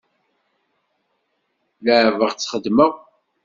[1.83, 2.91] Leɛbeɣ-tt xeddmeɣ.